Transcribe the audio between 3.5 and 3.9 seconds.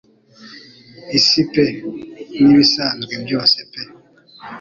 pe